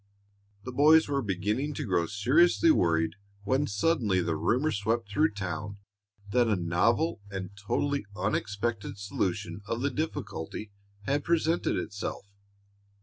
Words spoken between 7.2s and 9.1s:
and totally unexpected